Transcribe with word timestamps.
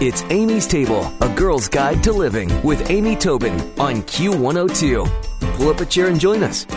It's 0.00 0.22
Amy's 0.30 0.68
Table, 0.68 1.12
a 1.20 1.28
girl's 1.28 1.66
guide 1.66 2.04
to 2.04 2.12
living 2.12 2.48
with 2.62 2.88
Amy 2.88 3.16
Tobin 3.16 3.54
on 3.80 4.02
Q102. 4.02 5.56
Pull 5.56 5.68
up 5.70 5.80
a 5.80 5.86
chair 5.86 6.06
and 6.06 6.20
join 6.20 6.44
us. 6.44 6.68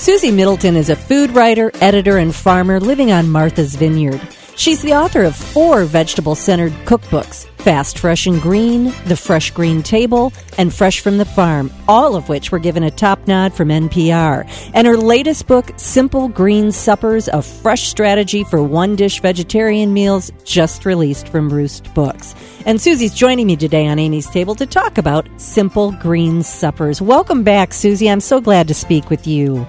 Susie 0.00 0.30
Middleton 0.30 0.76
is 0.76 0.90
a 0.90 0.94
food 0.94 1.32
writer, 1.32 1.72
editor, 1.80 2.18
and 2.18 2.32
farmer 2.32 2.78
living 2.78 3.10
on 3.10 3.28
Martha's 3.28 3.74
Vineyard. 3.74 4.20
She's 4.58 4.82
the 4.82 4.94
author 4.94 5.22
of 5.22 5.36
four 5.36 5.84
vegetable 5.84 6.34
centered 6.34 6.72
cookbooks 6.84 7.46
Fast, 7.58 7.98
Fresh, 7.98 8.26
and 8.26 8.42
Green, 8.42 8.92
The 9.06 9.16
Fresh 9.16 9.52
Green 9.52 9.84
Table, 9.84 10.32
and 10.58 10.74
Fresh 10.74 10.98
from 11.00 11.16
the 11.18 11.24
Farm, 11.24 11.70
all 11.86 12.16
of 12.16 12.28
which 12.28 12.50
were 12.50 12.58
given 12.58 12.82
a 12.82 12.90
top 12.90 13.28
nod 13.28 13.54
from 13.54 13.68
NPR. 13.68 14.50
And 14.74 14.84
her 14.86 14.96
latest 14.96 15.46
book, 15.46 15.70
Simple 15.76 16.28
Green 16.28 16.72
Suppers 16.72 17.28
A 17.28 17.40
Fresh 17.40 17.88
Strategy 17.88 18.42
for 18.42 18.60
One 18.60 18.96
Dish 18.96 19.20
Vegetarian 19.20 19.92
Meals, 19.92 20.32
just 20.44 20.84
released 20.84 21.28
from 21.28 21.50
Roost 21.50 21.94
Books. 21.94 22.34
And 22.66 22.80
Susie's 22.80 23.14
joining 23.14 23.46
me 23.46 23.56
today 23.56 23.86
on 23.86 24.00
Amy's 24.00 24.28
Table 24.28 24.56
to 24.56 24.66
talk 24.66 24.98
about 24.98 25.28
Simple 25.36 25.92
Green 25.92 26.42
Suppers. 26.42 27.00
Welcome 27.00 27.44
back, 27.44 27.72
Susie. 27.72 28.10
I'm 28.10 28.20
so 28.20 28.40
glad 28.40 28.66
to 28.68 28.74
speak 28.74 29.08
with 29.08 29.24
you. 29.24 29.68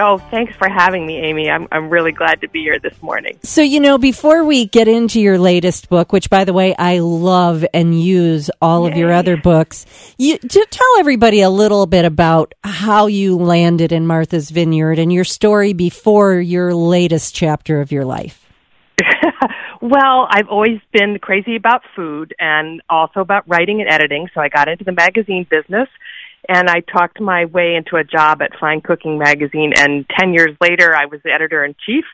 Oh, 0.00 0.16
thanks 0.30 0.54
for 0.56 0.66
having 0.66 1.06
me, 1.06 1.18
Amy. 1.18 1.50
I'm 1.50 1.68
I'm 1.70 1.90
really 1.90 2.12
glad 2.12 2.40
to 2.40 2.48
be 2.48 2.60
here 2.60 2.78
this 2.78 3.00
morning. 3.02 3.38
So, 3.42 3.60
you 3.60 3.80
know, 3.80 3.98
before 3.98 4.44
we 4.44 4.64
get 4.64 4.88
into 4.88 5.20
your 5.20 5.38
latest 5.38 5.90
book, 5.90 6.10
which 6.10 6.30
by 6.30 6.44
the 6.44 6.54
way, 6.54 6.74
I 6.74 7.00
love 7.00 7.66
and 7.74 8.00
use 8.00 8.50
all 8.62 8.86
Yay. 8.86 8.92
of 8.92 8.98
your 8.98 9.12
other 9.12 9.36
books, 9.36 9.84
you 10.16 10.38
to 10.38 10.66
tell 10.70 10.98
everybody 10.98 11.42
a 11.42 11.50
little 11.50 11.86
bit 11.86 12.06
about 12.06 12.54
how 12.64 13.08
you 13.08 13.36
landed 13.36 13.92
in 13.92 14.06
Martha's 14.06 14.48
Vineyard 14.50 14.98
and 14.98 15.12
your 15.12 15.24
story 15.24 15.74
before 15.74 16.34
your 16.40 16.74
latest 16.74 17.34
chapter 17.34 17.82
of 17.82 17.92
your 17.92 18.06
life. 18.06 18.46
well, 19.82 20.28
I've 20.30 20.48
always 20.48 20.80
been 20.92 21.18
crazy 21.18 21.56
about 21.56 21.82
food 21.94 22.34
and 22.38 22.80
also 22.88 23.20
about 23.20 23.46
writing 23.46 23.82
and 23.82 23.90
editing, 23.90 24.28
so 24.32 24.40
I 24.40 24.48
got 24.48 24.68
into 24.68 24.84
the 24.84 24.92
magazine 24.92 25.46
business 25.50 25.88
and 26.48 26.68
I 26.68 26.80
talked 26.80 27.20
my 27.20 27.44
way 27.44 27.74
into 27.74 27.96
a 27.96 28.04
job 28.04 28.42
at 28.42 28.52
Fine 28.58 28.82
Cooking 28.82 29.18
magazine. 29.18 29.72
And 29.76 30.06
ten 30.18 30.32
years 30.34 30.56
later, 30.60 30.94
I 30.94 31.06
was 31.06 31.20
the 31.22 31.32
editor 31.32 31.64
in 31.64 31.74
chief. 31.86 32.04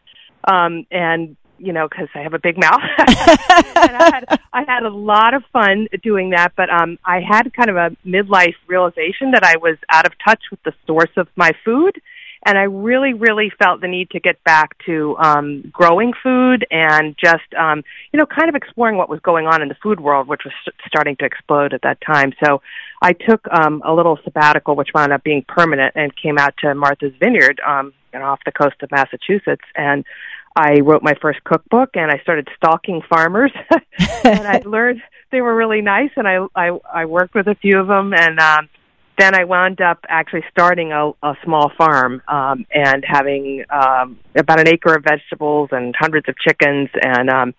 Um, 0.48 0.86
and 0.90 1.36
you 1.58 1.72
know, 1.72 1.88
because 1.88 2.08
I 2.14 2.20
have 2.20 2.34
a 2.34 2.38
big 2.38 2.58
mouth, 2.58 2.82
and 2.98 3.96
I 3.96 4.10
had 4.12 4.40
I 4.52 4.64
had 4.66 4.82
a 4.82 4.90
lot 4.90 5.34
of 5.34 5.42
fun 5.52 5.88
doing 6.02 6.30
that. 6.30 6.52
But 6.56 6.70
um, 6.70 6.98
I 7.04 7.20
had 7.20 7.52
kind 7.54 7.70
of 7.70 7.76
a 7.76 7.96
midlife 8.06 8.56
realization 8.66 9.30
that 9.32 9.42
I 9.42 9.56
was 9.56 9.76
out 9.90 10.06
of 10.06 10.12
touch 10.24 10.42
with 10.50 10.62
the 10.64 10.74
source 10.86 11.10
of 11.16 11.28
my 11.36 11.52
food 11.64 12.00
and 12.46 12.56
I 12.56 12.62
really, 12.62 13.12
really 13.12 13.52
felt 13.58 13.80
the 13.80 13.88
need 13.88 14.10
to 14.10 14.20
get 14.20 14.42
back 14.44 14.78
to 14.86 15.16
um, 15.18 15.68
growing 15.72 16.12
food 16.22 16.66
and 16.70 17.16
just, 17.22 17.52
um, 17.58 17.82
you 18.12 18.18
know, 18.18 18.26
kind 18.26 18.48
of 18.48 18.54
exploring 18.54 18.96
what 18.96 19.08
was 19.08 19.20
going 19.20 19.46
on 19.46 19.62
in 19.62 19.68
the 19.68 19.76
food 19.82 20.00
world, 20.00 20.28
which 20.28 20.42
was 20.44 20.54
starting 20.86 21.16
to 21.16 21.24
explode 21.24 21.74
at 21.74 21.82
that 21.82 21.98
time. 22.00 22.32
So 22.42 22.62
I 23.02 23.12
took 23.12 23.46
um, 23.50 23.82
a 23.84 23.92
little 23.92 24.18
sabbatical, 24.24 24.76
which 24.76 24.90
wound 24.94 25.12
up 25.12 25.22
being 25.22 25.44
permanent, 25.46 25.94
and 25.96 26.12
came 26.16 26.38
out 26.38 26.54
to 26.58 26.74
Martha's 26.74 27.12
Vineyard, 27.20 27.60
um, 27.66 27.92
know, 28.18 28.24
off 28.24 28.40
the 28.44 28.52
coast 28.52 28.76
of 28.82 28.90
Massachusetts, 28.90 29.64
and 29.74 30.04
I 30.56 30.80
wrote 30.80 31.02
my 31.02 31.14
first 31.20 31.44
cookbook, 31.44 31.90
and 31.94 32.10
I 32.10 32.18
started 32.22 32.48
stalking 32.56 33.02
farmers, 33.08 33.52
and 34.24 34.46
I 34.46 34.58
learned 34.64 35.02
they 35.30 35.40
were 35.40 35.54
really 35.54 35.82
nice, 35.82 36.10
and 36.16 36.26
I 36.26 36.46
I, 36.54 36.78
I 36.92 37.04
worked 37.04 37.34
with 37.34 37.46
a 37.46 37.54
few 37.54 37.78
of 37.78 37.88
them, 37.88 38.14
and 38.14 38.38
um, 38.38 38.68
then 39.18 39.34
I 39.34 39.44
wound 39.44 39.80
up 39.80 40.04
actually 40.08 40.44
starting 40.50 40.92
a, 40.92 41.10
a 41.22 41.34
small 41.44 41.70
farm 41.76 42.22
um, 42.28 42.66
and 42.70 43.04
having 43.06 43.64
um, 43.70 44.18
about 44.34 44.60
an 44.60 44.68
acre 44.68 44.94
of 44.94 45.04
vegetables 45.04 45.70
and 45.72 45.94
hundreds 45.98 46.28
of 46.28 46.36
chickens 46.38 46.88
and 47.00 47.30
um, 47.30 47.54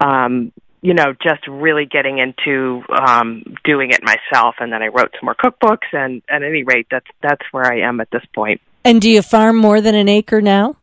um, 0.00 0.52
you 0.80 0.94
know 0.94 1.14
just 1.22 1.46
really 1.46 1.86
getting 1.86 2.18
into 2.18 2.82
um, 2.90 3.44
doing 3.64 3.90
it 3.90 4.00
myself. 4.02 4.56
And 4.58 4.72
then 4.72 4.82
I 4.82 4.88
wrote 4.88 5.12
some 5.18 5.26
more 5.26 5.36
cookbooks. 5.36 5.92
And 5.92 6.22
at 6.28 6.42
any 6.42 6.64
rate, 6.64 6.86
that's 6.90 7.06
that's 7.22 7.42
where 7.52 7.64
I 7.64 7.80
am 7.80 8.00
at 8.00 8.10
this 8.10 8.24
point. 8.34 8.60
And 8.84 9.00
do 9.00 9.08
you 9.08 9.22
farm 9.22 9.56
more 9.56 9.80
than 9.80 9.94
an 9.94 10.08
acre 10.08 10.40
now? 10.40 10.76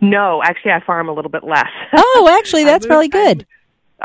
No, 0.00 0.42
actually, 0.42 0.72
I 0.72 0.80
farm 0.84 1.08
a 1.08 1.12
little 1.12 1.30
bit 1.30 1.44
less. 1.44 1.70
Oh, 1.94 2.36
actually, 2.38 2.64
that's 2.64 2.84
moved, 2.84 2.90
probably 2.90 3.08
good. 3.08 3.42
I 3.42 3.46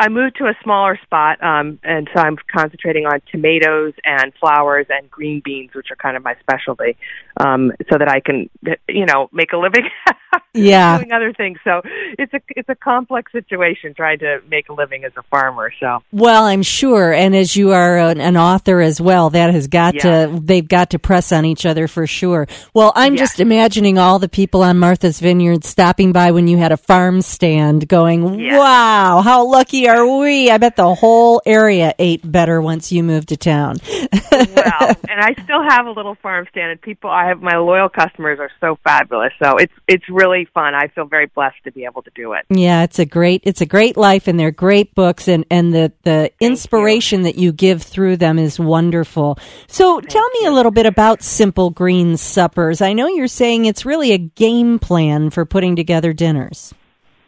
moved 0.10 0.38
to 0.38 0.46
a 0.46 0.54
smaller 0.64 1.00
spot, 1.04 1.44
um, 1.44 1.80
and 1.84 2.08
so 2.14 2.22
I'm 2.22 2.38
concentrating 2.56 3.06
on 3.06 3.20
tomatoes 3.32 3.94
and 4.04 4.32
flowers 4.40 4.86
and 4.90 5.10
green 5.10 5.42
beans, 5.44 5.72
which 5.74 5.88
are 5.92 5.96
kind 5.96 6.16
of 6.16 6.24
my 6.24 6.36
specialty, 6.40 6.98
um, 7.40 7.72
so 7.92 7.98
that 7.98 8.08
I 8.08 8.20
can, 8.20 8.50
you 8.88 9.06
know, 9.06 9.30
make 9.34 9.54
a 9.54 9.58
living. 9.58 9.90
yeah, 10.54 10.98
doing 10.98 11.12
other 11.12 11.34
things. 11.34 11.58
So 11.64 11.82
it's 12.18 12.34
a 12.34 12.40
it's 12.50 12.70
a 12.70 12.76
complex 12.76 13.32
situation 13.32 13.94
trying 13.96 14.20
to 14.20 14.40
make 14.48 14.70
a 14.70 14.74
living 14.74 15.04
as 15.04 15.14
a 15.18 15.24
farmer. 15.24 15.72
So 15.80 16.04
well, 16.12 16.46
I'm 16.46 16.64
sure, 16.64 17.12
and 17.12 17.36
as 17.36 17.56
you 17.56 17.72
are 17.72 17.98
an, 17.98 18.22
an 18.22 18.38
author 18.38 18.82
as 18.82 19.02
well, 19.02 19.30
that 19.32 19.54
has 19.54 19.68
got 19.68 19.96
yeah. 19.96 20.28
to 20.28 20.40
they've 20.40 20.68
got 20.68 20.92
to 20.92 21.00
press 21.00 21.32
on 21.32 21.46
each 21.46 21.66
other 21.66 21.88
for 21.88 22.06
sure. 22.06 22.48
Well, 22.74 22.92
I'm 22.96 23.14
yeah. 23.14 23.20
just 23.20 23.40
imagining 23.40 23.98
all 23.98 24.20
the 24.20 24.30
people 24.30 24.62
on 24.62 24.78
Martha's 24.78 25.20
Vineyard 25.20 25.64
stopping 25.64 26.12
by 26.12 26.32
when 26.32 26.48
you 26.48 26.58
had 26.58 26.72
a 26.72 26.78
farm 26.78 27.22
stand, 27.22 27.88
going, 27.88 28.40
yeah. 28.40 28.60
"Wow, 28.60 29.22
how 29.22 29.46
lucky 29.46 29.87
are 29.88 30.20
we? 30.20 30.50
I 30.50 30.58
bet 30.58 30.76
the 30.76 30.94
whole 30.94 31.42
area 31.46 31.94
ate 32.00 32.30
better 32.30 32.62
once 32.62 32.92
you 32.92 33.04
moved 33.04 33.30
to 33.30 33.38
town. 33.38 33.78
well, 34.32 34.96
and 35.10 35.20
I 35.20 35.34
still 35.44 35.64
have 35.68 35.86
a 35.86 35.92
little 35.92 36.16
farm 36.16 36.48
stand, 36.52 36.72
and 36.72 36.82
people, 36.82 37.10
I 37.10 37.28
have 37.28 37.42
my 37.42 37.58
loyal 37.58 37.90
customers 37.90 38.40
are 38.40 38.52
so 38.60 38.78
fabulous. 38.84 39.34
So 39.42 39.58
it's 39.58 39.74
it's 39.88 40.08
really 40.10 40.48
fun. 40.54 40.76
I 40.76 40.88
feel 40.88 41.06
very 41.06 41.28
blessed 41.28 41.64
to 41.64 41.72
be 41.72 41.86
able 41.86 42.02
to 42.04 42.12
do 42.16 42.34
it. 42.34 42.46
Yeah, 42.50 42.84
it's 42.84 43.00
a 43.00 43.06
great 43.06 43.42
it's 43.44 43.62
a 43.62 43.66
great 43.66 43.98
life, 43.98 44.28
and 44.28 44.40
they're 44.40 44.52
great 44.52 44.94
books, 44.96 45.28
and 45.28 45.46
and 45.50 45.74
the 45.74 45.92
the 46.04 46.32
inspiration 46.40 47.20
you. 47.20 47.26
that 47.26 47.38
you 47.38 47.52
give 47.52 47.82
through 47.82 48.18
them 48.18 48.40
is 48.40 48.60
wonderful. 48.60 49.38
So 49.68 50.00
Thank 50.00 50.10
tell 50.10 50.30
me 50.30 50.40
you. 50.44 50.52
a 50.52 50.54
little 50.54 50.72
bit 50.72 50.86
about 50.86 51.24
Simple 51.24 51.70
Green 51.70 52.18
Suppers. 52.18 52.82
I 52.82 52.94
know 52.94 53.08
you're 53.08 53.28
saying 53.28 53.66
it's 53.66 53.86
really 53.86 54.12
a 54.12 54.18
game 54.18 54.80
plan 54.80 55.30
for 55.30 55.46
putting 55.46 55.76
together 55.76 56.14
dinners. 56.14 56.74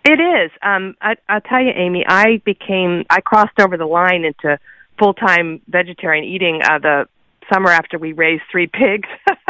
It 0.10 0.20
is. 0.20 0.50
Um, 0.64 0.96
I, 1.00 1.18
I'll 1.30 1.40
tell 1.40 1.62
you, 1.62 1.70
Amy. 1.76 2.04
I 2.04 2.42
became. 2.44 3.06
I 3.12 3.22
crossed 3.22 3.60
over 3.60 3.78
the 3.78 3.86
line 3.86 4.26
into 4.26 4.58
full 4.98 5.14
time 5.14 5.62
vegetarian 5.68 6.26
eating 6.26 6.62
uh, 6.64 6.80
the 6.80 7.08
summer 7.52 7.70
after 7.70 7.98
we 7.98 8.14
raised 8.14 8.44
three 8.52 8.68
pigs. 8.68 9.08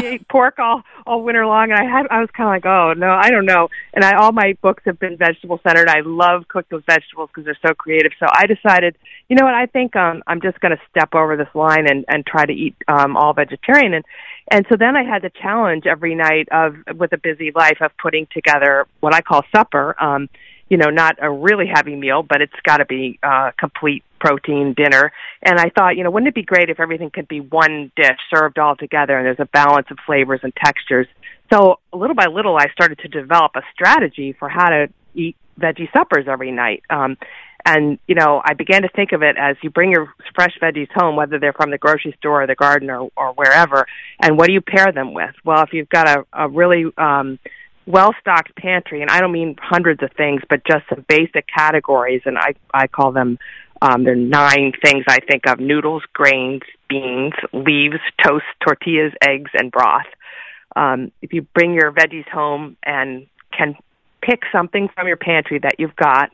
we 0.00 0.06
ate 0.06 0.28
pork 0.28 0.58
all 0.58 0.82
all 1.06 1.22
winter 1.22 1.46
long, 1.46 1.70
and 1.70 1.78
I 1.78 1.84
had 1.84 2.06
I 2.10 2.20
was 2.20 2.30
kind 2.36 2.48
of 2.48 2.52
like, 2.52 2.66
oh 2.66 2.92
no, 2.94 3.10
I 3.10 3.30
don't 3.30 3.46
know. 3.46 3.68
And 3.94 4.04
I 4.04 4.16
all 4.16 4.32
my 4.32 4.56
books 4.62 4.82
have 4.86 4.98
been 4.98 5.16
vegetable 5.16 5.60
centered. 5.62 5.88
I 5.88 6.00
love 6.00 6.48
cook 6.48 6.68
those 6.68 6.82
vegetables 6.86 7.30
because 7.30 7.44
they're 7.44 7.58
so 7.66 7.74
creative. 7.74 8.12
So 8.18 8.26
I 8.32 8.46
decided, 8.46 8.96
you 9.28 9.36
know 9.36 9.44
what, 9.44 9.54
I 9.54 9.66
think 9.66 9.96
um, 9.96 10.22
I'm 10.26 10.40
just 10.40 10.60
going 10.60 10.76
to 10.76 10.80
step 10.90 11.14
over 11.14 11.36
this 11.36 11.54
line 11.54 11.88
and 11.88 12.04
and 12.08 12.26
try 12.26 12.44
to 12.44 12.52
eat 12.52 12.76
um, 12.88 13.16
all 13.16 13.32
vegetarian. 13.32 13.94
And 13.94 14.04
and 14.50 14.66
so 14.68 14.76
then 14.76 14.96
I 14.96 15.02
had 15.02 15.22
the 15.22 15.30
challenge 15.30 15.86
every 15.86 16.14
night 16.14 16.48
of, 16.52 16.76
with 16.96 17.12
a 17.12 17.18
busy 17.18 17.50
life, 17.52 17.78
of 17.80 17.90
putting 18.00 18.28
together 18.32 18.86
what 19.00 19.14
I 19.14 19.20
call 19.20 19.42
supper. 19.54 19.96
Um, 20.02 20.28
you 20.68 20.76
know, 20.76 20.90
not 20.90 21.16
a 21.22 21.30
really 21.30 21.66
heavy 21.72 21.94
meal, 21.94 22.22
but 22.22 22.42
it's 22.42 22.52
got 22.64 22.78
to 22.78 22.84
be 22.84 23.18
uh, 23.22 23.52
complete 23.56 24.02
protein 24.18 24.74
dinner. 24.74 25.12
And 25.42 25.58
I 25.58 25.70
thought, 25.70 25.96
you 25.96 26.04
know, 26.04 26.10
wouldn't 26.10 26.28
it 26.28 26.34
be 26.34 26.42
great 26.42 26.70
if 26.70 26.80
everything 26.80 27.10
could 27.10 27.28
be 27.28 27.40
one 27.40 27.92
dish 27.96 28.18
served 28.34 28.58
all 28.58 28.76
together 28.76 29.16
and 29.16 29.26
there's 29.26 29.40
a 29.40 29.46
balance 29.46 29.86
of 29.90 29.98
flavors 30.06 30.40
and 30.42 30.54
textures? 30.56 31.06
So 31.52 31.78
little 31.92 32.16
by 32.16 32.26
little, 32.26 32.56
I 32.56 32.68
started 32.72 32.98
to 32.98 33.08
develop 33.08 33.52
a 33.54 33.62
strategy 33.72 34.32
for 34.32 34.48
how 34.48 34.68
to 34.68 34.88
eat 35.14 35.36
veggie 35.58 35.92
suppers 35.92 36.26
every 36.28 36.50
night. 36.50 36.82
Um, 36.90 37.16
and, 37.64 37.98
you 38.06 38.14
know, 38.14 38.40
I 38.44 38.54
began 38.54 38.82
to 38.82 38.88
think 38.88 39.10
of 39.12 39.22
it 39.22 39.36
as 39.36 39.56
you 39.60 39.70
bring 39.70 39.90
your 39.90 40.14
fresh 40.34 40.56
veggies 40.62 40.90
home, 40.94 41.16
whether 41.16 41.38
they're 41.40 41.52
from 41.52 41.70
the 41.70 41.78
grocery 41.78 42.14
store 42.18 42.42
or 42.42 42.46
the 42.46 42.54
garden 42.54 42.90
or, 42.90 43.10
or 43.16 43.32
wherever, 43.32 43.86
and 44.20 44.38
what 44.38 44.46
do 44.46 44.52
you 44.52 44.60
pair 44.60 44.92
them 44.92 45.14
with? 45.14 45.34
Well, 45.44 45.62
if 45.62 45.72
you've 45.72 45.88
got 45.88 46.08
a, 46.08 46.24
a 46.32 46.48
really 46.48 46.84
um, 46.96 47.40
well 47.84 48.14
stocked 48.20 48.54
pantry, 48.54 49.02
and 49.02 49.10
I 49.10 49.20
don't 49.20 49.32
mean 49.32 49.56
hundreds 49.60 50.00
of 50.02 50.12
things, 50.12 50.42
but 50.48 50.62
just 50.64 50.84
some 50.88 51.04
basic 51.08 51.46
categories, 51.48 52.22
and 52.24 52.38
I, 52.38 52.54
I 52.72 52.86
call 52.86 53.10
them, 53.10 53.36
um, 53.82 54.04
there 54.04 54.14
are 54.14 54.16
nine 54.16 54.72
things 54.82 55.04
I 55.08 55.18
think 55.20 55.46
of 55.46 55.60
noodles, 55.60 56.02
grains, 56.12 56.62
beans, 56.88 57.34
leaves, 57.52 57.98
toast, 58.24 58.44
tortillas, 58.64 59.12
eggs, 59.22 59.50
and 59.54 59.70
broth. 59.70 60.06
Um, 60.74 61.12
if 61.22 61.32
you 61.32 61.42
bring 61.42 61.74
your 61.74 61.92
veggies 61.92 62.28
home 62.28 62.76
and 62.82 63.26
can 63.56 63.76
pick 64.22 64.42
something 64.52 64.88
from 64.94 65.06
your 65.06 65.16
pantry 65.16 65.58
that 65.60 65.76
you've 65.78 65.96
got, 65.96 66.30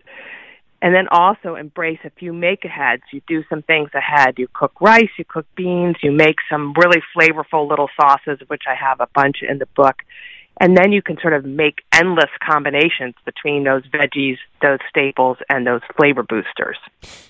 and 0.80 0.92
then 0.92 1.06
also 1.12 1.54
embrace 1.54 2.00
a 2.04 2.10
few 2.10 2.32
make 2.32 2.64
aheads. 2.64 3.02
You 3.12 3.22
do 3.28 3.44
some 3.48 3.62
things 3.62 3.90
ahead. 3.94 4.34
You 4.36 4.48
cook 4.52 4.80
rice, 4.80 5.10
you 5.16 5.24
cook 5.24 5.46
beans, 5.54 5.96
you 6.02 6.10
make 6.10 6.36
some 6.50 6.74
really 6.76 7.00
flavorful 7.16 7.68
little 7.68 7.88
sauces, 7.98 8.40
which 8.48 8.62
I 8.68 8.74
have 8.74 9.00
a 9.00 9.06
bunch 9.14 9.38
in 9.48 9.58
the 9.58 9.66
book. 9.76 10.02
And 10.60 10.76
then 10.76 10.92
you 10.92 11.02
can 11.02 11.18
sort 11.20 11.34
of 11.34 11.44
make 11.44 11.80
endless 11.92 12.30
combinations 12.44 13.14
between 13.24 13.64
those 13.64 13.82
veggies, 13.88 14.36
those 14.60 14.78
staples, 14.88 15.38
and 15.48 15.66
those 15.66 15.80
flavor 15.96 16.22
boosters. 16.22 16.76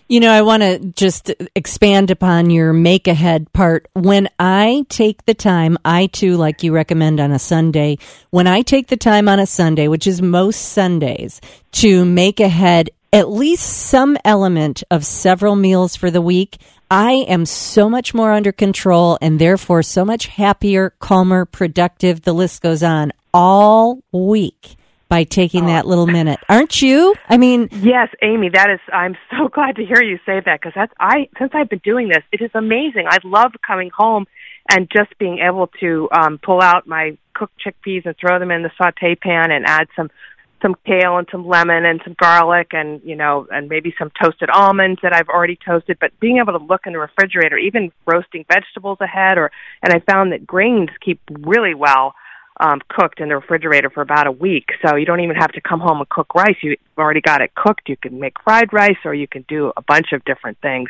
You 0.08 0.20
know, 0.20 0.30
I 0.30 0.42
want 0.42 0.62
to 0.62 0.78
just 0.78 1.32
expand 1.54 2.10
upon 2.10 2.50
your 2.50 2.72
make 2.72 3.08
ahead 3.08 3.50
part. 3.52 3.88
When 3.94 4.28
I 4.38 4.84
take 4.88 5.24
the 5.24 5.34
time, 5.34 5.78
I 5.84 6.06
too, 6.06 6.36
like 6.36 6.62
you 6.62 6.74
recommend 6.74 7.20
on 7.20 7.30
a 7.30 7.38
Sunday, 7.38 7.98
when 8.30 8.46
I 8.46 8.62
take 8.62 8.88
the 8.88 8.96
time 8.96 9.28
on 9.28 9.38
a 9.38 9.46
Sunday, 9.46 9.88
which 9.88 10.06
is 10.06 10.20
most 10.20 10.58
Sundays, 10.58 11.40
to 11.72 12.04
make 12.04 12.40
ahead 12.40 12.90
at 13.12 13.28
least 13.28 13.64
some 13.64 14.16
element 14.24 14.82
of 14.90 15.04
several 15.04 15.54
meals 15.54 15.96
for 15.96 16.10
the 16.10 16.22
week, 16.22 16.56
I 16.90 17.24
am 17.28 17.44
so 17.46 17.88
much 17.88 18.14
more 18.14 18.32
under 18.32 18.52
control 18.52 19.18
and 19.20 19.38
therefore 19.38 19.82
so 19.82 20.04
much 20.04 20.26
happier, 20.26 20.90
calmer, 20.98 21.44
productive. 21.44 22.22
The 22.22 22.32
list 22.32 22.62
goes 22.62 22.82
on 22.82 23.12
all 23.34 24.02
week 24.12 24.76
by 25.08 25.24
taking 25.24 25.64
oh. 25.64 25.66
that 25.66 25.86
little 25.86 26.06
minute. 26.06 26.40
Aren't 26.48 26.80
you? 26.80 27.14
I 27.28 27.36
mean, 27.36 27.68
yes, 27.70 28.08
Amy, 28.22 28.48
that 28.48 28.70
is 28.70 28.80
I'm 28.92 29.14
so 29.30 29.48
glad 29.52 29.76
to 29.76 29.84
hear 29.84 30.02
you 30.02 30.18
say 30.24 30.40
that 30.44 30.60
because 30.60 30.72
that's 30.74 30.92
I 30.98 31.28
since 31.38 31.52
I've 31.54 31.68
been 31.68 31.82
doing 31.84 32.08
this, 32.08 32.22
it 32.32 32.40
is 32.40 32.50
amazing. 32.54 33.06
I 33.08 33.18
love 33.22 33.52
coming 33.66 33.90
home 33.94 34.26
and 34.70 34.90
just 34.90 35.18
being 35.18 35.38
able 35.38 35.66
to 35.80 36.08
um 36.12 36.38
pull 36.42 36.62
out 36.62 36.86
my 36.86 37.18
cooked 37.34 37.60
chickpeas 37.62 38.06
and 38.06 38.14
throw 38.18 38.38
them 38.38 38.50
in 38.50 38.62
the 38.62 38.70
saute 38.78 39.14
pan 39.14 39.50
and 39.50 39.66
add 39.66 39.88
some 39.96 40.10
some 40.62 40.76
kale 40.86 41.18
and 41.18 41.28
some 41.30 41.46
lemon 41.46 41.84
and 41.84 42.00
some 42.04 42.14
garlic 42.18 42.68
and 42.72 43.00
you 43.04 43.16
know 43.16 43.46
and 43.50 43.68
maybe 43.68 43.94
some 43.98 44.10
toasted 44.22 44.48
almonds 44.50 45.00
that 45.02 45.12
I've 45.12 45.28
already 45.28 45.58
toasted. 45.66 45.98
But 46.00 46.18
being 46.20 46.38
able 46.38 46.58
to 46.58 46.64
look 46.64 46.82
in 46.86 46.92
the 46.92 46.98
refrigerator 46.98 47.58
even 47.58 47.92
roasting 48.06 48.44
vegetables 48.48 48.98
ahead 49.00 49.36
or 49.36 49.50
and 49.82 49.92
I 49.92 50.00
found 50.00 50.32
that 50.32 50.46
grains 50.46 50.90
keep 51.04 51.20
really 51.40 51.74
well 51.74 52.14
um 52.60 52.80
cooked 52.88 53.20
in 53.20 53.28
the 53.28 53.36
refrigerator 53.36 53.90
for 53.90 54.00
about 54.00 54.26
a 54.26 54.32
week. 54.32 54.68
So 54.86 54.96
you 54.96 55.04
don't 55.04 55.20
even 55.20 55.36
have 55.36 55.52
to 55.52 55.60
come 55.60 55.80
home 55.80 55.98
and 55.98 56.08
cook 56.08 56.34
rice. 56.34 56.56
You've 56.62 56.78
already 56.96 57.20
got 57.20 57.40
it 57.40 57.54
cooked. 57.54 57.88
You 57.88 57.96
can 57.96 58.20
make 58.20 58.40
fried 58.44 58.72
rice 58.72 58.98
or 59.04 59.14
you 59.14 59.26
can 59.26 59.44
do 59.48 59.72
a 59.76 59.82
bunch 59.82 60.12
of 60.12 60.24
different 60.24 60.58
things. 60.60 60.88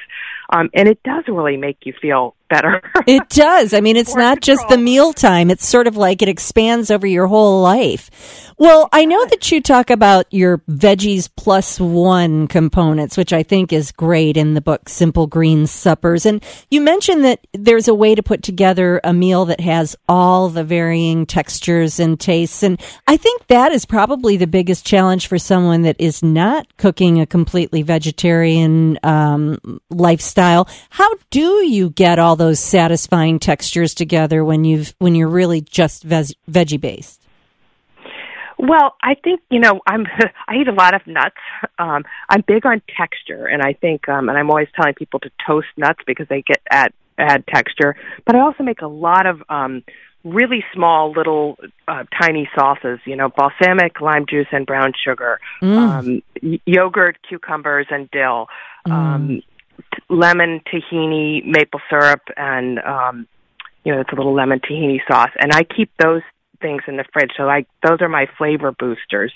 Um 0.50 0.70
and 0.74 0.88
it 0.88 1.02
does 1.02 1.24
really 1.26 1.56
make 1.56 1.78
you 1.84 1.94
feel 2.00 2.34
better. 2.52 2.82
it 3.06 3.28
does. 3.28 3.72
I 3.72 3.80
mean, 3.80 3.96
it's 4.02 4.14
not 4.14 4.42
control. 4.42 4.56
just 4.56 4.68
the 4.68 4.78
meal 4.78 5.12
time. 5.12 5.50
It's 5.50 5.66
sort 5.66 5.86
of 5.86 5.96
like 5.96 6.22
it 6.22 6.28
expands 6.28 6.90
over 6.90 7.06
your 7.06 7.26
whole 7.26 7.62
life. 7.62 8.52
Well, 8.58 8.88
I 8.92 9.06
know 9.06 9.24
that 9.26 9.50
you 9.50 9.60
talk 9.60 9.90
about 9.90 10.26
your 10.30 10.58
veggies 10.70 11.28
plus 11.36 11.80
one 11.80 12.46
components, 12.46 13.16
which 13.16 13.32
I 13.32 13.42
think 13.42 13.72
is 13.72 13.90
great 13.90 14.36
in 14.36 14.54
the 14.54 14.60
book 14.60 14.88
Simple 14.88 15.26
Green 15.26 15.66
Suppers. 15.66 16.26
And 16.26 16.44
you 16.70 16.80
mentioned 16.80 17.24
that 17.24 17.44
there's 17.52 17.88
a 17.88 17.94
way 17.94 18.14
to 18.14 18.22
put 18.22 18.44
together 18.44 19.00
a 19.02 19.12
meal 19.12 19.46
that 19.46 19.60
has 19.60 19.96
all 20.08 20.48
the 20.48 20.62
varying 20.62 21.26
textures 21.26 21.98
and 21.98 22.20
tastes. 22.20 22.62
And 22.62 22.80
I 23.08 23.16
think 23.16 23.46
that 23.48 23.72
is 23.72 23.84
probably 23.84 24.36
the 24.36 24.46
biggest 24.46 24.86
challenge 24.86 25.26
for 25.26 25.38
someone 25.38 25.82
that 25.82 25.96
is 25.98 26.22
not 26.22 26.76
cooking 26.76 27.20
a 27.20 27.26
completely 27.26 27.82
vegetarian 27.82 28.98
um, 29.02 29.80
lifestyle. 29.90 30.68
How 30.90 31.10
do 31.30 31.66
you 31.66 31.90
get 31.90 32.20
all 32.20 32.36
those 32.42 32.58
satisfying 32.58 33.38
textures 33.38 33.94
together 33.94 34.44
when 34.44 34.64
you've 34.64 34.96
when 34.98 35.14
you're 35.14 35.28
really 35.28 35.60
just 35.60 36.02
veg- 36.02 36.34
veggie 36.50 36.80
based? 36.80 37.20
Well, 38.58 38.96
I 39.00 39.14
think 39.14 39.42
you 39.48 39.60
know 39.60 39.80
I'm 39.86 40.06
I 40.48 40.56
eat 40.56 40.66
a 40.66 40.72
lot 40.72 40.92
of 40.92 41.06
nuts. 41.06 41.36
Um, 41.78 42.04
I'm 42.28 42.42
big 42.44 42.66
on 42.66 42.82
texture, 42.96 43.46
and 43.46 43.62
I 43.62 43.74
think 43.74 44.08
um, 44.08 44.28
and 44.28 44.36
I'm 44.36 44.50
always 44.50 44.66
telling 44.74 44.94
people 44.94 45.20
to 45.20 45.30
toast 45.46 45.68
nuts 45.76 46.00
because 46.04 46.26
they 46.26 46.42
get 46.42 46.60
add 46.68 46.92
add 47.16 47.44
texture. 47.46 47.94
But 48.26 48.34
I 48.34 48.40
also 48.40 48.64
make 48.64 48.82
a 48.82 48.88
lot 48.88 49.26
of 49.26 49.40
um, 49.48 49.84
really 50.24 50.64
small 50.74 51.12
little 51.12 51.58
uh, 51.86 52.02
tiny 52.20 52.50
sauces. 52.56 52.98
You 53.04 53.14
know, 53.14 53.28
balsamic, 53.28 54.00
lime 54.00 54.26
juice, 54.28 54.48
and 54.50 54.66
brown 54.66 54.94
sugar, 55.04 55.38
mm. 55.62 55.76
um, 55.76 56.22
y- 56.42 56.60
yogurt, 56.66 57.18
cucumbers, 57.28 57.86
and 57.88 58.10
dill. 58.10 58.48
Mm. 58.88 58.92
Um, 58.92 59.42
lemon 60.08 60.60
tahini 60.66 61.44
maple 61.44 61.80
syrup 61.88 62.20
and 62.36 62.78
um 62.80 63.26
you 63.84 63.92
know 63.92 64.00
it's 64.00 64.12
a 64.12 64.16
little 64.16 64.34
lemon 64.34 64.60
tahini 64.60 65.00
sauce. 65.10 65.30
And 65.38 65.52
i 65.52 65.62
keep 65.62 65.90
those 65.98 66.22
things 66.60 66.82
in 66.86 66.96
the 66.96 67.04
fridge. 67.12 67.32
So 67.36 67.42
like 67.42 67.66
those 67.86 68.00
are 68.00 68.08
my 68.08 68.26
flavor 68.38 68.72
boosters. 68.72 69.32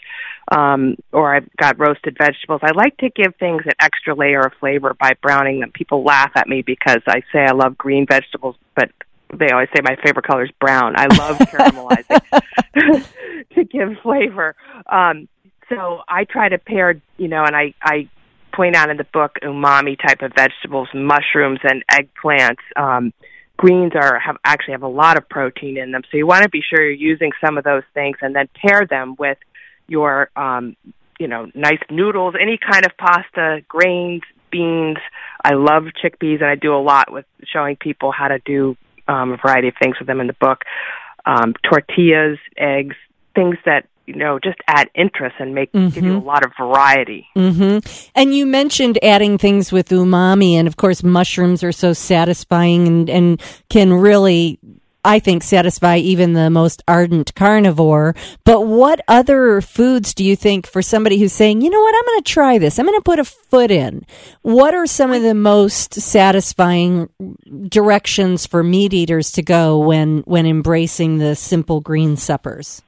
Um 0.53 0.97
or 1.13 1.35
i've 1.35 1.49
got 1.57 1.79
roasted 1.79 2.17
vegetables. 2.19 2.61
I 2.63 2.73
like 2.73 2.97
to 2.99 3.11
give 3.11 3.35
things 3.37 3.63
an 3.65 3.73
extra 3.81 4.15
layer 4.15 4.41
of 4.41 4.53
flavor 4.61 4.95
by 4.99 5.13
browning 5.21 5.61
them. 5.61 5.73
People 5.73 6.05
laugh 6.05 6.31
at 6.37 6.49
me 6.49 6.63
because 6.63 7.03
i 7.07 7.23
say 7.33 7.41
i 7.41 7.53
love 7.53 7.77
green 7.77 8.07
vegetables 8.07 8.57
but 8.75 8.91
they 9.35 9.51
always 9.51 9.69
say 9.75 9.83
my 9.83 9.97
favorite 10.05 10.25
color 10.25 10.45
is 10.45 10.53
brown. 10.61 10.95
I 10.97 11.07
love 11.07 11.39
caramelizing 11.51 13.05
to 13.55 13.65
give 13.65 13.99
flavor. 14.03 14.55
Um 14.87 15.29
so 15.69 16.03
i 16.09 16.25
try 16.25 16.49
to 16.49 16.59
pair 16.59 17.01
you 17.17 17.29
know 17.29 17.45
and 17.45 17.57
i 17.57 17.75
i 17.83 18.09
point 18.57 18.75
out 18.75 18.91
in 18.91 18.97
the 18.97 19.05
book 19.05 19.39
umami 19.43 19.97
type 20.01 20.23
of 20.23 20.33
vegetables, 20.35 20.89
mushrooms 20.95 21.61
and 21.63 21.85
eggplants. 21.93 22.57
Um, 22.77 23.13
greens 23.57 23.93
are 23.95 24.19
have 24.19 24.37
actually 24.45 24.73
have 24.73 24.83
a 24.83 24.89
lot 24.89 25.19
of 25.19 25.29
protein 25.29 25.77
in 25.77 25.93
them, 25.93 26.03
so 26.11 26.17
you 26.17 26.27
want 26.27 26.43
to 26.45 26.49
be 26.49 26.63
sure 26.63 26.83
you're 26.83 26.93
using 26.93 27.33
some 27.45 27.59
of 27.59 27.65
those 27.65 27.83
things, 27.95 28.17
and 28.23 28.35
then 28.35 28.49
pair 28.55 28.87
them 28.87 29.15
with 29.19 29.39
your 29.87 30.31
um, 30.37 30.77
you 31.21 31.29
know 31.29 31.51
nice 31.55 31.81
noodles, 31.91 32.35
any 32.41 32.59
kind 32.59 32.87
of 32.87 32.97
pasta, 32.97 33.63
grains, 33.69 34.23
beans. 34.51 34.99
I 35.45 35.55
love 35.55 35.85
chickpeas, 36.03 36.41
and 36.41 36.47
I 36.47 36.55
do 36.55 36.75
a 36.75 36.81
lot 36.83 37.13
with 37.13 37.27
showing 37.53 37.77
people 37.77 38.11
how 38.11 38.29
to 38.29 38.39
do 38.39 38.77
um, 39.07 39.33
a 39.33 39.37
variety 39.37 39.69
of 39.69 39.75
things 39.81 39.99
with 39.99 40.09
them 40.09 40.21
in 40.21 40.27
the 40.27 40.37
book. 40.41 40.63
Um, 41.25 41.55
tortillas, 41.69 42.39
eggs, 42.57 42.97
things 43.35 43.57
that 43.65 43.87
you 44.07 44.15
know 44.15 44.39
just 44.43 44.59
add 44.67 44.89
interest 44.95 45.37
and 45.39 45.55
make 45.55 45.73
mm-hmm. 45.73 45.89
give 45.89 46.05
you 46.05 46.15
a 46.15 46.17
mm-hmm. 46.17 46.27
lot 46.27 46.45
of 46.45 46.53
variety. 46.59 47.27
Mm-hmm. 47.37 48.09
And 48.15 48.35
you 48.35 48.47
mentioned 48.47 48.99
adding 49.03 49.39
things 49.39 49.73
with 49.73 49.89
umami, 49.89 50.53
and 50.53 50.69
of 50.69 50.77
course 50.77 51.03
mushrooms 51.03 51.63
are 51.63 51.73
so 51.73 51.93
satisfying 51.93 52.87
and, 52.87 53.11
and 53.11 53.43
can 53.69 53.93
really 53.93 54.59
I 55.07 55.21
think 55.21 55.45
satisfy 55.45 55.99
even 55.99 56.33
the 56.33 56.51
most 56.51 56.83
ardent 56.89 57.33
carnivore. 57.37 58.17
But 58.45 58.63
what 58.67 59.01
other 59.07 59.61
foods 59.61 60.13
do 60.13 60.25
you 60.25 60.35
think 60.35 60.67
for 60.67 60.83
somebody 60.83 61.19
who's 61.19 61.33
saying, 61.33 61.61
you 61.61 61.71
know 61.71 61.81
what, 61.81 61.95
I'm 61.95 62.07
going 62.07 62.23
to 62.25 62.33
try 62.33 62.59
this. 62.59 62.77
I'm 62.77 62.87
going 62.87 62.99
to 62.99 63.03
put 63.03 63.21
a 63.21 63.25
foot 63.25 63.71
in. 63.71 64.05
What 64.43 64.75
are 64.75 64.87
some 64.87 65.13
of 65.13 65.23
the 65.23 65.35
most 65.35 65.95
satisfying 65.95 67.09
directions 67.69 68.47
for 68.47 68.65
meat 68.65 68.93
eaters 68.93 69.31
to 69.33 69.43
go 69.43 69.79
when 69.79 70.23
when 70.27 70.45
embracing 70.45 71.19
the 71.19 71.37
simple 71.37 71.81
green 71.81 72.17
suppers? 72.17 72.83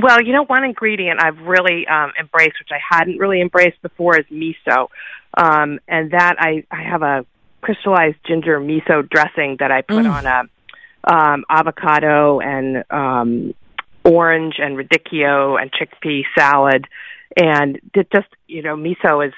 Well, 0.00 0.22
you 0.22 0.32
know, 0.32 0.44
one 0.44 0.64
ingredient 0.64 1.20
I've 1.20 1.38
really 1.38 1.86
um, 1.88 2.12
embraced, 2.18 2.56
which 2.60 2.70
I 2.70 2.78
hadn't 2.78 3.18
really 3.18 3.40
embraced 3.40 3.82
before, 3.82 4.16
is 4.18 4.26
miso, 4.26 4.88
um, 5.36 5.80
and 5.88 6.12
that 6.12 6.36
I 6.38 6.64
I 6.70 6.82
have 6.82 7.02
a 7.02 7.26
crystallized 7.60 8.18
ginger 8.24 8.60
miso 8.60 9.08
dressing 9.08 9.56
that 9.58 9.72
I 9.72 9.82
put 9.82 10.04
mm. 10.04 10.12
on 10.12 10.26
a 10.26 11.12
um, 11.12 11.44
avocado 11.50 12.40
and 12.40 12.84
um, 12.90 13.54
orange 14.04 14.56
and 14.58 14.76
radicchio 14.76 15.60
and 15.60 15.72
chickpea 15.72 16.22
salad, 16.38 16.84
and 17.36 17.80
it 17.94 18.08
just 18.14 18.28
you 18.46 18.62
know 18.62 18.76
miso 18.76 19.26
is 19.26 19.34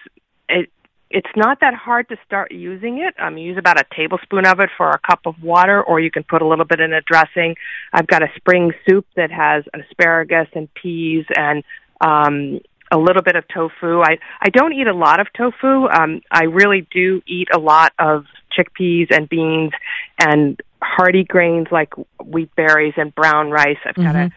it 0.51 0.71
it's 1.11 1.31
not 1.37 1.59
that 1.61 1.75
hard 1.75 2.09
to 2.09 2.17
start 2.25 2.53
using 2.53 2.99
it. 2.99 3.15
Um, 3.19 3.37
use 3.37 3.59
about 3.59 3.81
a 3.81 3.85
tablespoon 3.95 4.47
of 4.47 4.61
it 4.61 4.71
for 4.77 4.91
a 4.91 4.99
cup 4.99 5.21
of 5.27 5.43
water, 5.43 5.83
or 5.83 5.99
you 5.99 6.11
can 6.11 6.23
put 6.23 6.41
a 6.41 6.47
little 6.47 6.65
bit 6.65 6.81
in 6.81 6.93
a 6.93 7.01
dressing. 7.01 7.57
I've 7.93 8.07
got 8.07 8.23
a 8.23 8.29
spring 8.37 8.73
soup 8.89 9.07
that 9.17 9.31
has 9.31 9.65
asparagus 9.75 10.47
and 10.55 10.73
peas 10.75 11.25
and 11.37 11.65
um, 12.01 12.61
a 12.93 12.99
little 12.99 13.23
bit 13.23 13.35
of 13.35 13.45
tofu. 13.49 14.01
I 14.01 14.19
I 14.41 14.51
don't 14.51 14.73
eat 14.73 14.87
a 14.87 14.95
lot 14.95 15.21
of 15.21 15.27
tofu. 15.37 15.89
Um, 15.89 16.23
I 16.31 16.45
really 16.45 16.87
do 16.93 17.23
eat 17.27 17.49
a 17.53 17.59
lot 17.59 17.93
of 17.99 18.27
chickpeas 18.57 19.09
and 19.11 19.29
beans 19.29 19.73
and 20.19 20.61
hearty 20.83 21.25
grains 21.25 21.67
like 21.71 21.93
wheat 22.25 22.55
berries 22.55 22.95
and 22.97 23.15
brown 23.15 23.51
rice. 23.51 23.79
I've 23.85 23.97
got 23.97 24.15
mm-hmm. 24.15 24.29
a 24.29 24.31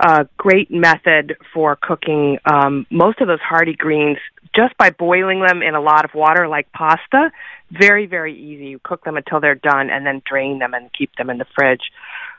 a 0.00 0.28
great 0.36 0.72
method 0.72 1.36
for 1.52 1.76
cooking 1.76 2.38
um, 2.44 2.84
most 2.90 3.20
of 3.20 3.28
those 3.28 3.40
hearty 3.40 3.74
greens 3.74 4.18
just 4.54 4.76
by 4.76 4.90
boiling 4.90 5.40
them 5.40 5.62
in 5.62 5.74
a 5.74 5.80
lot 5.80 6.04
of 6.04 6.14
water 6.14 6.48
like 6.48 6.70
pasta. 6.72 7.30
Very, 7.70 8.06
very 8.06 8.34
easy. 8.38 8.66
You 8.66 8.78
cook 8.82 9.04
them 9.04 9.16
until 9.16 9.40
they're 9.40 9.54
done 9.54 9.90
and 9.90 10.06
then 10.06 10.22
drain 10.24 10.58
them 10.58 10.74
and 10.74 10.92
keep 10.92 11.14
them 11.16 11.30
in 11.30 11.38
the 11.38 11.46
fridge. 11.54 11.90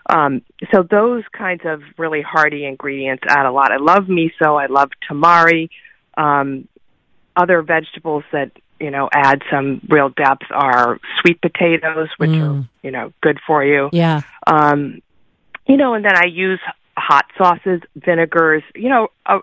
Um, 0.07 0.43
so 0.71 0.83
those 0.83 1.23
kinds 1.31 1.61
of 1.65 1.81
really 1.97 2.21
hearty 2.21 2.65
ingredients 2.65 3.23
add 3.27 3.45
a 3.45 3.51
lot. 3.51 3.71
I 3.71 3.77
love 3.77 4.05
miso. 4.05 4.61
I 4.61 4.67
love 4.67 4.91
tamari. 5.09 5.69
Um, 6.17 6.67
other 7.35 7.61
vegetables 7.61 8.23
that 8.31 8.51
you 8.79 8.91
know 8.91 9.09
add 9.11 9.41
some 9.51 9.81
real 9.89 10.09
depth 10.09 10.45
are 10.51 10.99
sweet 11.21 11.41
potatoes, 11.41 12.09
which 12.17 12.29
mm. 12.29 12.61
are 12.63 12.69
you 12.83 12.91
know 12.91 13.11
good 13.21 13.39
for 13.45 13.63
you. 13.63 13.89
Yeah. 13.91 14.21
Um, 14.47 15.01
you 15.67 15.77
know, 15.77 15.95
and 15.95 16.05
then 16.05 16.15
I 16.15 16.27
use 16.27 16.59
hot 16.97 17.25
sauces, 17.37 17.81
vinegars. 17.95 18.63
You 18.75 18.89
know, 18.89 19.07
a, 19.25 19.39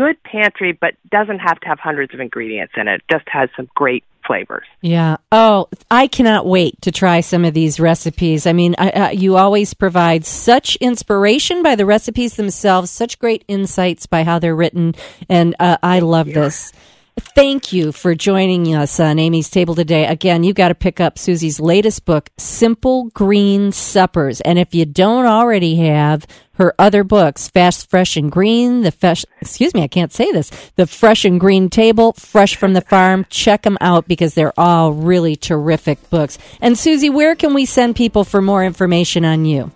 good 0.00 0.22
pantry, 0.22 0.72
but 0.72 0.94
doesn't 1.10 1.40
have 1.40 1.60
to 1.60 1.68
have 1.68 1.78
hundreds 1.78 2.14
of 2.14 2.20
ingredients 2.20 2.72
in 2.74 2.88
it. 2.88 3.02
Just 3.10 3.28
has 3.28 3.50
some 3.54 3.68
great 3.74 4.02
flavors. 4.26 4.64
Yeah. 4.80 5.18
Oh, 5.30 5.68
I 5.90 6.06
cannot 6.06 6.46
wait 6.46 6.80
to 6.82 6.90
try 6.90 7.20
some 7.20 7.44
of 7.44 7.52
these 7.52 7.78
recipes. 7.78 8.46
I 8.46 8.54
mean, 8.54 8.74
I, 8.78 8.90
uh, 8.90 9.10
you 9.10 9.36
always 9.36 9.74
provide 9.74 10.24
such 10.24 10.76
inspiration 10.76 11.62
by 11.62 11.74
the 11.74 11.84
recipes 11.84 12.36
themselves, 12.36 12.90
such 12.90 13.18
great 13.18 13.44
insights 13.46 14.06
by 14.06 14.24
how 14.24 14.38
they're 14.38 14.56
written, 14.56 14.94
and 15.28 15.54
uh, 15.60 15.76
I 15.82 15.98
love 15.98 16.28
yeah. 16.28 16.44
this. 16.44 16.72
Thank 17.18 17.72
you 17.72 17.92
for 17.92 18.14
joining 18.14 18.74
us 18.74 19.00
on 19.00 19.18
Amy's 19.18 19.50
Table 19.50 19.74
today. 19.74 20.06
Again, 20.06 20.44
you 20.44 20.52
got 20.52 20.68
to 20.68 20.74
pick 20.74 21.00
up 21.00 21.18
Susie's 21.18 21.60
latest 21.60 22.04
book, 22.04 22.30
Simple 22.38 23.10
Green 23.10 23.72
Suppers. 23.72 24.40
And 24.40 24.58
if 24.58 24.74
you 24.74 24.84
don't 24.86 25.26
already 25.26 25.76
have 25.76 26.26
her 26.54 26.74
other 26.78 27.04
books, 27.04 27.48
Fast, 27.48 27.90
Fresh, 27.90 28.16
and 28.16 28.30
Green, 28.30 28.82
the 28.82 28.92
fresh, 28.92 29.24
excuse 29.40 29.74
me, 29.74 29.82
I 29.82 29.88
can't 29.88 30.12
say 30.12 30.30
this, 30.30 30.50
the 30.76 30.86
Fresh 30.86 31.24
and 31.24 31.40
Green 31.40 31.68
Table, 31.68 32.12
Fresh 32.12 32.56
from 32.56 32.74
the 32.74 32.82
Farm, 32.82 33.26
check 33.30 33.62
them 33.62 33.78
out 33.80 34.06
because 34.06 34.34
they're 34.34 34.58
all 34.58 34.92
really 34.92 35.36
terrific 35.36 36.10
books. 36.10 36.38
And 36.60 36.78
Susie, 36.78 37.10
where 37.10 37.34
can 37.34 37.54
we 37.54 37.64
send 37.64 37.96
people 37.96 38.24
for 38.24 38.42
more 38.42 38.64
information 38.64 39.24
on 39.24 39.44
you? 39.44 39.72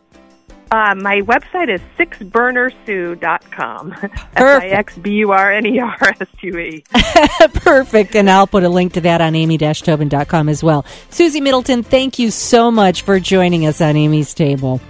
Uh, 0.71 0.95
my 0.97 1.21
website 1.23 1.69
is 1.73 1.81
sixburnersue.com. 1.99 3.95
S-I-X-B-U-R-N-E-R-S-U-E. 4.37 6.85
Perfect. 7.55 8.17
And 8.17 8.31
I'll 8.31 8.47
put 8.47 8.65
a 8.65 8.69
link 8.69 8.95
to 8.95 9.01
that 9.03 9.21
on 9.21 9.35
amy-tobin.com 9.35 10.49
as 10.49 10.63
well. 10.63 10.85
Susie 11.11 11.41
Middleton, 11.41 11.83
thank 11.83 12.19
you 12.19 12.31
so 12.31 12.71
much 12.71 13.03
for 13.03 13.21
joining 13.21 13.67
us 13.67 13.81
on 13.81 13.97
Amy's 13.97 14.35
Table. 14.35 14.81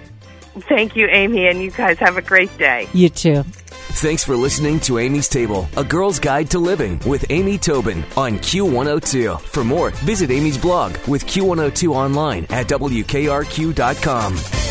Thank 0.69 0.95
you, 0.95 1.07
Amy, 1.07 1.47
and 1.47 1.61
you 1.61 1.69
guys 1.69 1.97
have 1.99 2.15
a 2.15 2.21
great 2.21 2.55
day. 2.57 2.87
You 2.93 3.09
too. 3.09 3.43
Thanks 3.43 4.23
for 4.23 4.35
listening 4.35 4.79
to 4.81 4.99
Amy's 4.99 5.27
Table, 5.27 5.67
a 5.77 5.83
girl's 5.83 6.19
guide 6.19 6.49
to 6.51 6.59
living 6.59 6.99
with 7.05 7.25
Amy 7.29 7.57
Tobin 7.57 8.03
on 8.17 8.39
Q102. 8.39 9.39
For 9.41 9.63
more, 9.63 9.91
visit 9.91 10.31
Amy's 10.31 10.57
blog 10.57 10.97
with 11.07 11.25
Q102 11.25 11.93
online 11.93 12.45
at 12.49 12.67
WKRQ.com. 12.67 14.64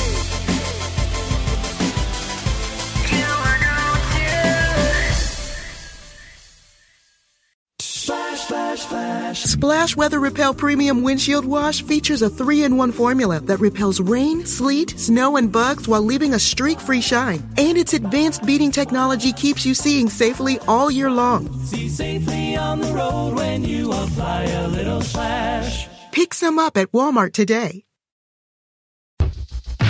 Splash 9.65 9.97
Weather 9.97 10.21
Repel 10.21 10.53
Premium 10.53 11.03
Windshield 11.03 11.47
Wash 11.47 11.83
features 11.83 12.21
a 12.21 12.29
three 12.29 12.65
in 12.65 12.77
one 12.77 12.93
formula 12.93 13.41
that 13.41 13.61
repels 13.61 13.99
rain, 13.99 14.45
sleet, 14.45 14.91
snow, 15.01 15.39
and 15.39 15.51
bugs 15.51 15.89
while 15.89 16.03
leaving 16.03 16.35
a 16.35 16.39
streak 16.39 16.79
free 16.79 17.01
shine. 17.01 17.43
And 17.57 17.79
its 17.79 17.95
advanced 17.95 18.45
beading 18.45 18.71
technology 18.71 19.33
keeps 19.33 19.65
you 19.65 19.73
seeing 19.73 20.11
safely 20.11 20.59
all 20.69 20.91
year 20.91 21.11
long. 21.11 21.51
See 21.65 21.89
safely 21.89 22.57
on 22.57 22.81
the 22.81 22.93
road 22.93 23.37
when 23.37 23.65
you 23.65 23.91
apply 23.91 24.43
a 24.43 24.69
little 24.69 25.01
splash. 25.01 25.89
Pick 26.13 26.35
some 26.35 26.59
up 26.59 26.77
at 26.77 26.93
Walmart 26.93 27.33
today. 27.33 27.85